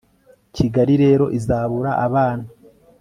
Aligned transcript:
Kigali 0.55 0.93
rero 1.03 1.25
izabura 1.37 1.91
abana 2.05 2.47